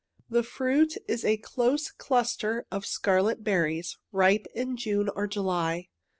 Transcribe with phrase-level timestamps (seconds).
[0.31, 5.89] The fruit is a close cluster of scarlet berries —ripe in June or July.